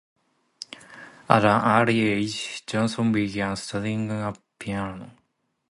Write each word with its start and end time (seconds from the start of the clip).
At 1.29 1.45
an 1.45 1.61
early 1.63 1.99
age, 1.99 2.65
Jason 2.65 3.11
began 3.11 3.55
studying 3.55 4.07
the 4.07 4.35
piano. 4.57 5.11